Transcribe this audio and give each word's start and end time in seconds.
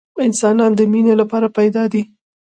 انسانان 0.27 0.71
د 0.75 0.81
مینې 0.91 1.13
لپاره 1.21 1.47
پیدا 1.57 1.83
دي 1.93 2.01